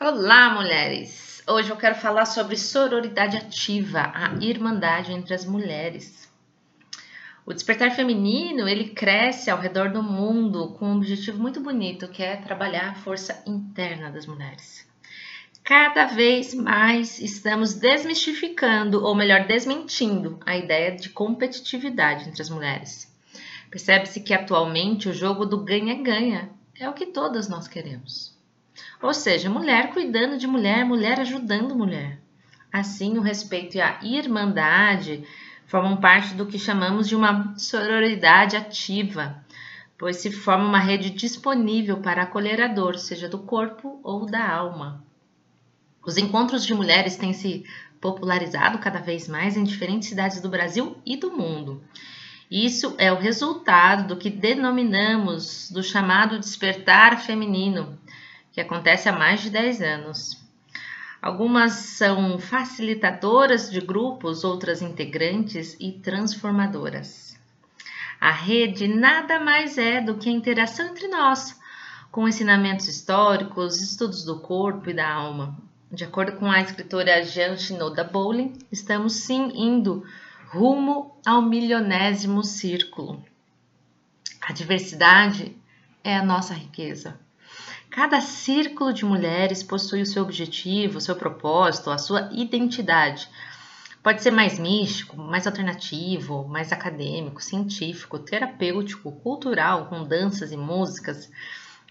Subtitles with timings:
[0.00, 1.42] Olá, mulheres!
[1.44, 6.32] Hoje eu quero falar sobre sororidade ativa, a irmandade entre as mulheres.
[7.44, 12.22] O despertar feminino, ele cresce ao redor do mundo com um objetivo muito bonito, que
[12.22, 14.88] é trabalhar a força interna das mulheres.
[15.64, 23.12] Cada vez mais estamos desmistificando, ou melhor, desmentindo a ideia de competitividade entre as mulheres.
[23.68, 28.37] Percebe-se que atualmente o jogo do ganha-ganha é o que todas nós queremos.
[29.02, 32.18] Ou seja, mulher cuidando de mulher, mulher ajudando mulher.
[32.72, 35.24] Assim, o respeito e a irmandade
[35.66, 39.42] formam parte do que chamamos de uma sororidade ativa,
[39.96, 44.48] pois se forma uma rede disponível para acolher a dor, seja do corpo ou da
[44.48, 45.04] alma.
[46.04, 47.64] Os encontros de mulheres têm se
[48.00, 51.82] popularizado cada vez mais em diferentes cidades do Brasil e do mundo.
[52.50, 57.98] Isso é o resultado do que denominamos do chamado despertar feminino,
[58.52, 60.48] que acontece há mais de 10 anos.
[61.20, 67.36] Algumas são facilitadoras de grupos, outras integrantes e transformadoras.
[68.20, 71.58] A rede nada mais é do que a interação entre nós,
[72.10, 75.56] com ensinamentos históricos, estudos do corpo e da alma.
[75.90, 80.04] De acordo com a escritora Jean Shinoda Bowling, estamos sim indo
[80.50, 83.24] rumo ao milionésimo círculo.
[84.40, 85.56] A diversidade
[86.02, 87.18] é a nossa riqueza.
[87.98, 93.28] Cada círculo de mulheres possui o seu objetivo, o seu propósito, a sua identidade.
[94.04, 101.28] Pode ser mais místico, mais alternativo, mais acadêmico, científico, terapêutico, cultural, com danças e músicas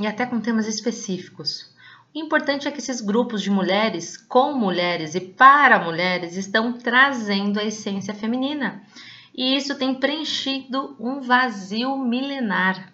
[0.00, 1.70] e até com temas específicos.
[2.14, 7.60] O importante é que esses grupos de mulheres, com mulheres e para mulheres, estão trazendo
[7.60, 8.82] a essência feminina.
[9.36, 12.90] E isso tem preenchido um vazio milenar.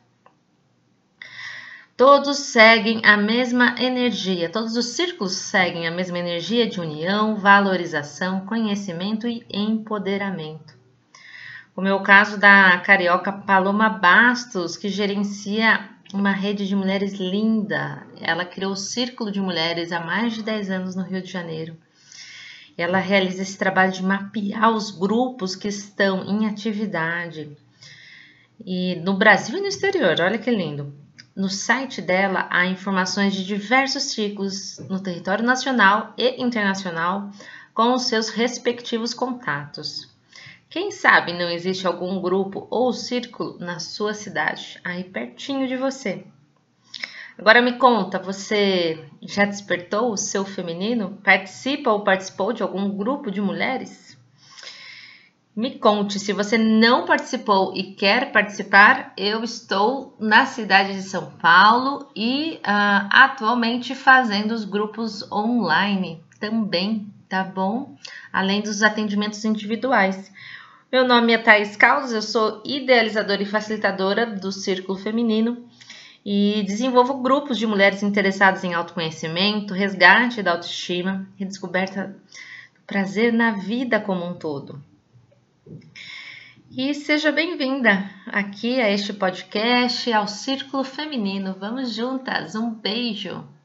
[1.97, 8.45] Todos seguem a mesma energia, todos os círculos seguem a mesma energia de união, valorização,
[8.45, 10.77] conhecimento e empoderamento.
[11.75, 18.07] Como é o caso da carioca Paloma Bastos, que gerencia uma rede de mulheres linda.
[18.21, 21.79] Ela criou o Círculo de Mulheres há mais de 10 anos no Rio de Janeiro.
[22.77, 27.57] Ela realiza esse trabalho de mapear os grupos que estão em atividade.
[28.67, 31.06] E no Brasil e no exterior, olha que lindo.
[31.37, 37.31] No site dela há informações de diversos ciclos no território nacional e internacional
[37.75, 40.09] com os seus respectivos contatos.
[40.71, 46.25] Quem sabe não existe algum grupo ou círculo na sua cidade, aí pertinho de você.
[47.37, 51.21] Agora me conta, você já despertou o seu feminino?
[51.23, 54.16] Participa ou participou de algum grupo de mulheres?
[55.57, 61.31] Me conte, se você não participou e quer participar, eu estou na cidade de São
[61.31, 67.97] Paulo e uh, atualmente fazendo os grupos online também, tá bom?
[68.31, 70.31] Além dos atendimentos individuais.
[70.93, 75.67] Meu nome é Thais Caldas, eu sou idealizadora e facilitadora do Círculo Feminino
[76.23, 82.09] e desenvolvo grupos de mulheres interessadas em autoconhecimento, resgate da autoestima e descoberta
[82.75, 84.85] do prazer na vida como um todo.
[86.71, 91.57] E seja bem-vinda aqui a este podcast, ao Círculo Feminino.
[91.59, 93.56] Vamos juntas, um beijo!